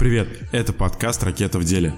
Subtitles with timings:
[0.00, 1.94] Привет, это подкаст «Ракета в деле».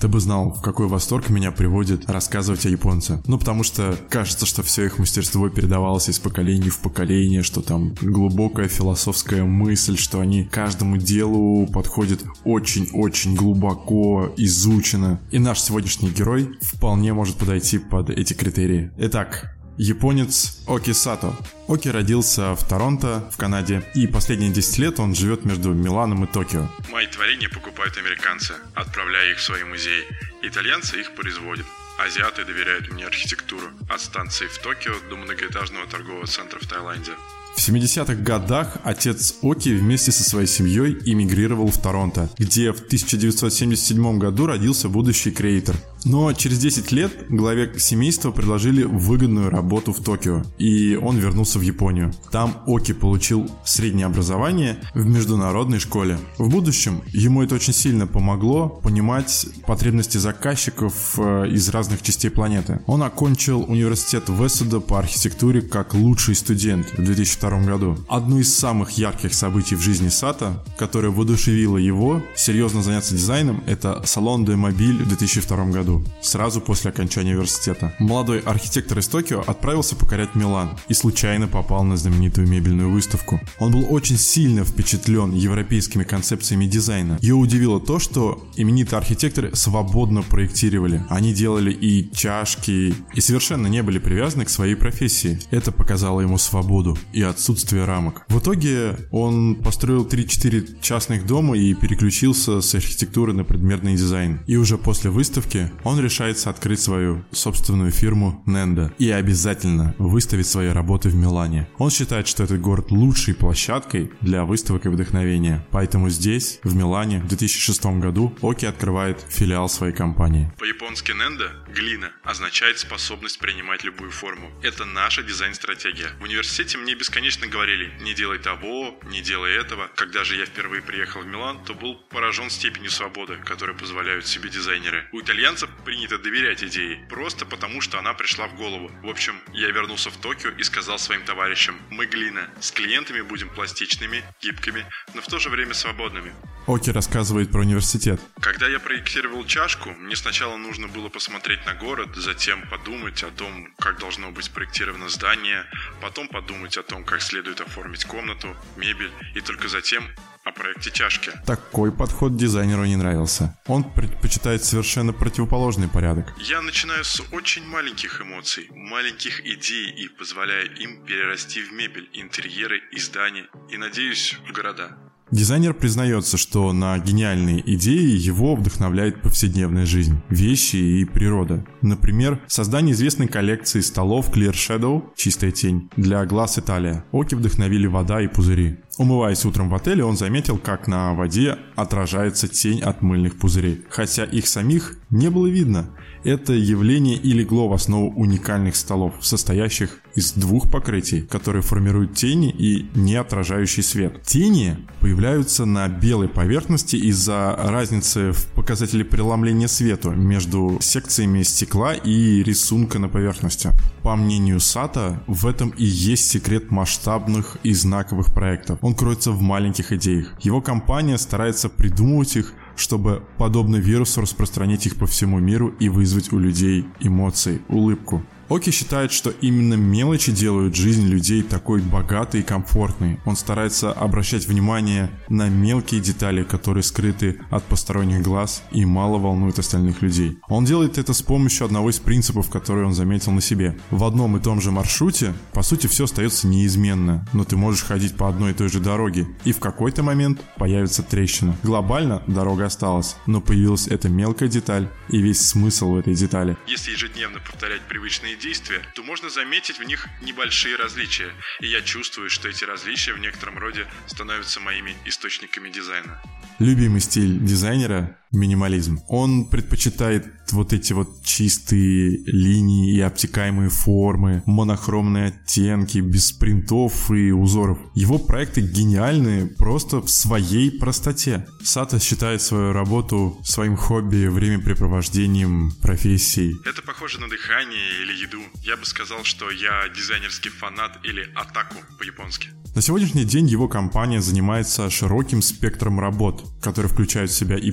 [0.00, 3.22] Ты бы знал, в какой восторг меня приводит рассказывать о японце.
[3.26, 7.94] Ну, потому что кажется, что все их мастерство передавалось из поколения в поколение, что там
[8.00, 15.20] глубокая философская мысль, что они каждому делу подходят очень-очень глубоко, изучено.
[15.30, 18.90] И наш сегодняшний герой вполне может подойти под эти критерии.
[18.96, 21.34] Итак, Японец Оки Сато.
[21.66, 26.26] Оки родился в Торонто, в Канаде, и последние 10 лет он живет между Миланом и
[26.26, 26.68] Токио.
[26.92, 30.04] Мои творения покупают американцы, отправляя их в свои музеи.
[30.42, 31.66] Итальянцы их производят.
[31.98, 37.12] Азиаты доверяют мне архитектуру, от станции в Токио до многоэтажного торгового центра в Таиланде.
[37.54, 44.18] В 70-х годах отец Оки вместе со своей семьей эмигрировал в Торонто, где в 1977
[44.18, 45.76] году родился будущий креатор.
[46.04, 51.62] Но через 10 лет главе семейства предложили выгодную работу в Токио, и он вернулся в
[51.62, 52.12] Японию.
[52.30, 56.18] Там Оки получил среднее образование в международной школе.
[56.36, 62.82] В будущем ему это очень сильно помогло понимать потребности заказчиков э, из разных частей планеты.
[62.86, 67.96] Он окончил университет Веседа по архитектуре как лучший студент в 2002 году.
[68.08, 74.02] Одно из самых ярких событий в жизни Сата, которое воодушевило его серьезно заняться дизайном, это
[74.04, 77.94] салон де Мобиль в 2002 году году, сразу после окончания университета.
[77.98, 83.40] Молодой архитектор из Токио отправился покорять Милан и случайно попал на знаменитую мебельную выставку.
[83.58, 87.18] Он был очень сильно впечатлен европейскими концепциями дизайна.
[87.20, 91.04] Ее удивило то, что именитые архитекторы свободно проектировали.
[91.08, 95.38] Они делали и чашки, и совершенно не были привязаны к своей профессии.
[95.50, 98.22] Это показало ему свободу и отсутствие рамок.
[98.28, 104.40] В итоге он построил 3-4 частных дома и переключился с архитектуры на предметный дизайн.
[104.46, 110.68] И уже после выставки он решается открыть свою собственную фирму Nenda и обязательно выставить свои
[110.68, 111.68] работы в Милане.
[111.78, 115.66] Он считает, что этот город лучшей площадкой для выставок и вдохновения.
[115.70, 120.52] Поэтому здесь, в Милане, в 2006 году Оки открывает филиал своей компании.
[120.58, 124.50] По-японски Nenda– глина, означает способность принимать любую форму.
[124.62, 126.10] Это наша дизайн-стратегия.
[126.20, 129.90] В университете мне бесконечно говорили «не делай того, не делай этого».
[129.94, 134.50] Когда же я впервые приехал в Милан, то был поражен степенью свободы, которую позволяют себе
[134.50, 135.08] дизайнеры.
[135.12, 138.90] У итальянцев принято доверять идее, просто потому что она пришла в голову.
[139.02, 143.48] В общем, я вернулся в Токио и сказал своим товарищам, мы глина, с клиентами будем
[143.48, 146.32] пластичными, гибкими, но в то же время свободными.
[146.66, 148.20] Оки рассказывает про университет.
[148.40, 153.68] Когда я проектировал чашку, мне сначала нужно было посмотреть на город, затем подумать о том,
[153.78, 155.66] как должно быть спроектировано здание,
[156.00, 160.04] потом подумать о том, как следует оформить комнату, мебель, и только затем
[160.44, 161.32] о проекте чашки.
[161.46, 163.56] Такой подход дизайнеру не нравился.
[163.66, 166.34] Он предпочитает совершенно противоположный порядок.
[166.38, 172.82] Я начинаю с очень маленьких эмоций, маленьких идей и позволяю им перерасти в мебель, интерьеры
[172.92, 174.98] и здания, и, надеюсь, в города.
[175.34, 181.66] Дизайнер признается, что на гениальные идеи его вдохновляет повседневная жизнь, вещи и природа.
[181.82, 187.04] Например, создание известной коллекции столов Clear Shadow «Чистая тень» для глаз Италия.
[187.10, 188.76] Оки вдохновили вода и пузыри.
[188.96, 194.22] Умываясь утром в отеле, он заметил, как на воде отражается тень от мыльных пузырей, хотя
[194.22, 195.90] их самих не было видно.
[196.22, 202.50] Это явление и легло в основу уникальных столов, состоящих из двух покрытий, которые формируют тени
[202.50, 204.22] и не отражающий свет.
[204.22, 212.42] Тени появляются на белой поверхности из-за разницы в показателе преломления света между секциями стекла и
[212.42, 213.70] рисунка на поверхности.
[214.02, 218.78] По мнению Сата, в этом и есть секрет масштабных и знаковых проектов.
[218.82, 220.34] Он кроется в маленьких идеях.
[220.40, 226.32] Его компания старается придумывать их чтобы, подобно вирусу, распространить их по всему миру и вызвать
[226.32, 228.24] у людей эмоции, улыбку.
[228.54, 233.18] Оки считает, что именно мелочи делают жизнь людей такой богатой и комфортной.
[233.24, 239.58] Он старается обращать внимание на мелкие детали, которые скрыты от посторонних глаз и мало волнуют
[239.58, 240.38] остальных людей.
[240.46, 243.76] Он делает это с помощью одного из принципов, который он заметил на себе.
[243.90, 248.16] В одном и том же маршруте, по сути, все остается неизменно, но ты можешь ходить
[248.16, 251.56] по одной и той же дороге, и в какой-то момент появится трещина.
[251.64, 256.56] Глобально дорога осталась, но появилась эта мелкая деталь и весь смысл в этой детали.
[256.68, 262.28] Если ежедневно повторять привычные действия, то можно заметить в них небольшие различия, и я чувствую,
[262.28, 266.22] что эти различия в некотором роде становятся моими источниками дизайна.
[266.58, 269.00] Любимый стиль дизайнера– минимализм.
[269.08, 277.32] Он предпочитает вот эти вот чистые линии и обтекаемые формы, монохромные оттенки, без принтов и
[277.32, 277.78] узоров.
[277.94, 281.46] Его проекты гениальны просто в своей простоте.
[281.62, 286.56] Сата считает свою работу своим хобби, времяпрепровождением, профессией.
[286.64, 288.42] Это похоже на дыхание или еду.
[288.62, 292.50] Я бы сказал, что я дизайнерский фанат или атаку по-японски.
[292.74, 297.70] На сегодняшний день его компания занимается широким спектром работ, которые включают в себя и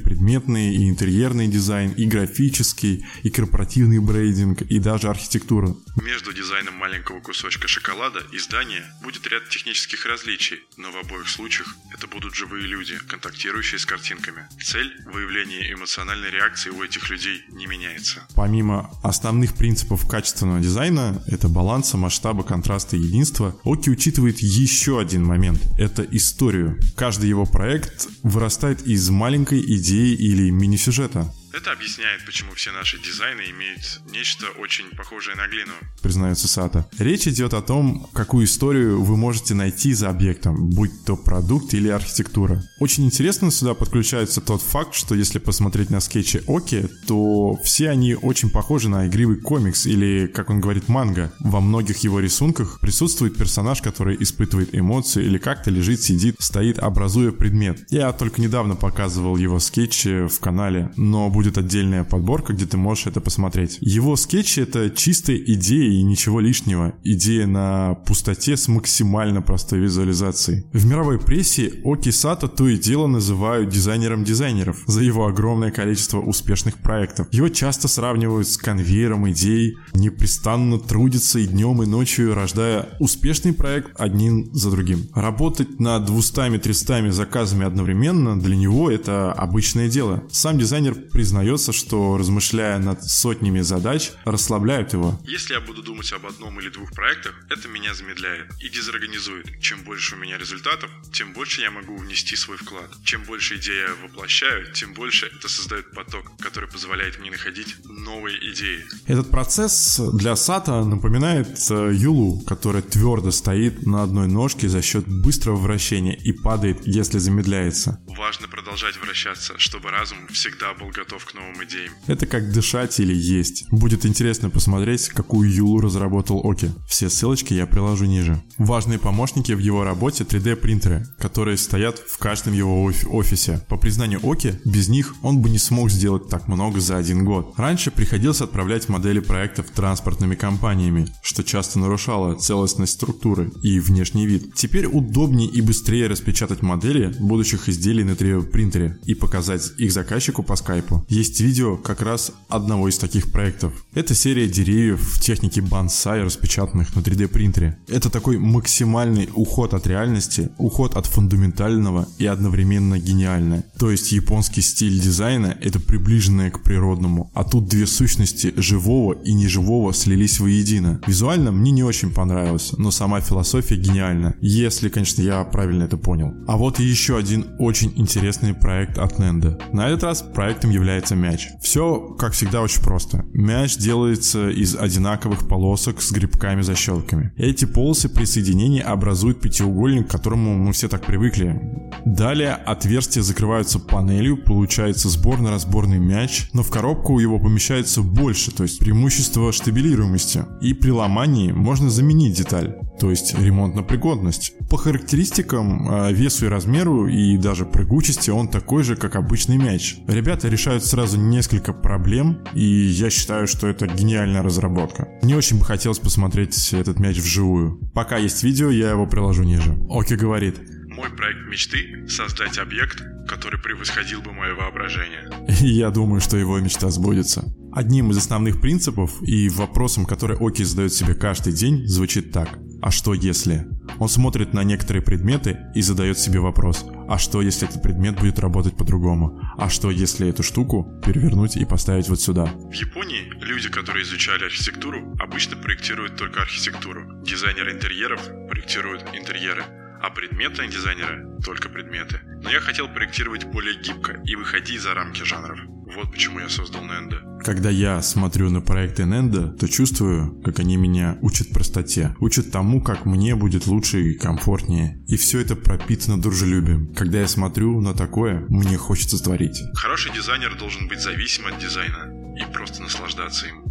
[0.51, 5.77] предметный, и интерьерный дизайн, и графический, и корпоративный брейдинг, и даже архитектуру.
[6.01, 11.75] Между дизайном маленького кусочка шоколада и здания будет ряд технических различий, но в обоих случаях
[11.93, 14.43] это будут живые люди, контактирующие с картинками.
[14.63, 18.21] Цель выявления эмоциональной реакции у этих людей не меняется.
[18.35, 25.23] Помимо основных принципов качественного дизайна, это баланса, масштаба, контраста и единства, Оки учитывает еще один
[25.23, 26.79] момент– это историю.
[26.95, 31.31] Каждый его проект вырастает из маленькой идеи или мини-сюжета.
[31.53, 35.73] Это объясняет, почему все наши дизайны имеют нечто очень похожее на глину.
[36.01, 36.89] Признается Сата.
[36.97, 41.89] Речь идет о том, какую историю вы можете найти за объектом, будь то продукт или
[41.89, 42.63] архитектура.
[42.79, 48.15] Очень интересно сюда подключается тот факт, что если посмотреть на скетчи Оки, то все они
[48.15, 51.33] очень похожи на игривый комикс или, как он говорит, манга.
[51.39, 57.31] Во многих его рисунках присутствует персонаж, который испытывает эмоции или как-то лежит, сидит, стоит, образуя
[57.31, 57.85] предмет.
[57.89, 63.07] Я только недавно показывал его скетчи в канале, но будет отдельная подборка, где ты можешь
[63.07, 63.77] это посмотреть.
[63.81, 66.93] Его скетчи— это чистая идея и ничего лишнего.
[67.03, 70.65] Идея на пустоте с максимально простой визуализацией.
[70.73, 76.19] В мировой прессе Оки Сато то и дело называют дизайнером дизайнеров за его огромное количество
[76.19, 77.27] успешных проектов.
[77.31, 83.99] Его часто сравнивают с конвейером идей, непрестанно трудится и днем, и ночью, рождая успешный проект
[83.99, 85.07] один за другим.
[85.13, 90.23] Работать над 200-300 заказами одновременно для него это обычное дело.
[90.31, 95.17] Сам дизайнер признает признается, что размышляя над сотнями задач, расслабляют его.
[95.23, 99.61] Если я буду думать об одном или двух проектах, это меня замедляет и дезорганизует.
[99.61, 102.89] Чем больше у меня результатов, тем больше я могу внести свой вклад.
[103.05, 108.37] Чем больше идей я воплощаю, тем больше это создает поток, который позволяет мне находить новые
[108.51, 108.83] идеи.
[109.07, 115.07] Этот процесс для Сата напоминает э, Юлу, которая твердо стоит на одной ножке за счет
[115.07, 117.99] быстрого вращения и падает, если замедляется.
[118.17, 121.93] Важно продолжать вращаться, чтобы разум всегда был готов к новым идеям.
[122.07, 123.65] Это как дышать или есть.
[123.71, 126.71] Будет интересно посмотреть, какую Юлу разработал Оки.
[126.87, 128.41] Все ссылочки я приложу ниже.
[128.57, 133.63] Важные помощники в его работе 3D принтеры, которые стоят в каждом его оф- офисе.
[133.69, 137.53] По признанию Оки, без них он бы не смог сделать так много за один год.
[137.57, 144.55] Раньше приходилось отправлять модели проектов транспортными компаниями, что часто нарушало целостность структуры и внешний вид.
[144.55, 150.41] Теперь удобнее и быстрее распечатать модели будущих изделий на 3D принтере и показать их заказчику
[150.41, 153.73] по скайпу есть видео как раз одного из таких проектов.
[153.93, 157.77] Это серия деревьев в технике бонсай, распечатанных на 3D принтере.
[157.89, 163.65] Это такой максимальный уход от реальности, уход от фундаментального и одновременно гениальное.
[163.77, 165.81] То есть японский стиль дизайна это
[166.21, 171.01] приближенное к природному, а тут две сущности живого и неживого слились воедино.
[171.07, 176.33] Визуально мне не очень понравилось, но сама философия гениальна, если, конечно, я правильно это понял.
[176.47, 179.59] А вот еще один очень интересный проект от Nendo.
[179.73, 181.47] На этот раз проектом является мяч.
[181.61, 183.25] Все, как всегда, очень просто.
[183.33, 187.33] Мяч делается из одинаковых полосок с грибками-защелками.
[187.37, 191.59] Эти полосы при соединении образуют пятиугольник, к которому мы все так привыкли.
[192.05, 196.10] Далее отверстия закрываются панелью, получается сборно-разборный мяч,
[196.53, 200.45] но в коробку его помещается больше, то есть преимущество штабилируемости.
[200.61, 204.53] И при ломании можно заменить деталь, то есть ремонтно-пригодность.
[204.69, 209.97] По характеристикам, а, весу и размеру и даже прыгучести он такой же, как обычный мяч.
[210.07, 215.07] Ребята решают сразу несколько проблем, и я считаю, что это гениальная разработка.
[215.21, 217.79] Мне очень бы хотелось посмотреть этот мяч вживую.
[217.93, 219.77] Пока есть видео, я его приложу ниже.
[219.89, 220.55] Оки говорит.
[220.91, 225.29] Мой проект мечты— создать объект, который превосходил бы мое воображение.
[225.61, 227.45] Я думаю, что его мечта сбудется.
[227.71, 232.59] Одним из основных принципов и вопросом, который Оки задает себе каждый день, звучит так.
[232.81, 233.67] А что если?
[233.99, 236.85] Он смотрит на некоторые предметы и задает себе вопрос.
[237.07, 239.39] А что если этот предмет будет работать по-другому?
[239.57, 242.47] А что если эту штуку перевернуть и поставить вот сюда?
[242.47, 247.23] В Японии люди, которые изучали архитектуру, обычно проектируют только архитектуру.
[247.23, 249.63] Дизайнеры интерьеров проектируют интерьеры
[250.01, 252.19] а предметные дизайнеры— только предметы.
[252.43, 255.59] Но я хотел проектировать более гибко и выходить за рамки жанров.
[255.95, 257.39] Вот почему я создал Nendo.
[257.43, 262.15] Когда я смотрю на проекты Nendo, то чувствую, как они меня учат простоте.
[262.19, 265.03] Учат тому, как мне будет лучше и комфортнее.
[265.07, 266.93] И все это пропитано дружелюбием.
[266.93, 269.59] Когда я смотрю на такое, мне хочется творить.
[269.75, 273.63] Хороший дизайнер должен быть зависим от дизайна и просто наслаждаться им.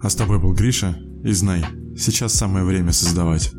[0.00, 1.64] А с тобой был Гриша, и знай,
[1.98, 3.50] Сейчас самое время создавать.